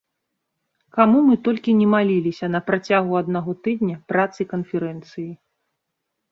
[0.95, 5.31] Каму мы толькі не маліліся на працягу аднаго тыдня працы канферэнцыі!